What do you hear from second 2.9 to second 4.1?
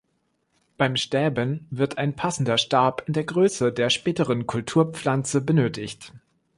in der Größe der